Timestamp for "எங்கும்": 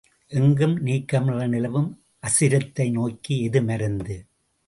0.31-0.73